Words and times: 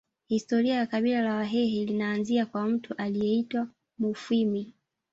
Historia 0.27 0.75
ya 0.75 0.85
kabila 0.87 1.21
la 1.21 1.35
Wahehe 1.35 1.85
linaanzia 1.85 2.45
kwa 2.45 2.65
mtu 2.67 2.93
aliyeitwa 2.97 3.67
Mufwimi 3.99 4.73